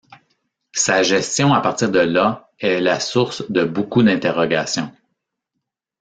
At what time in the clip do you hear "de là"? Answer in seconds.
1.91-2.49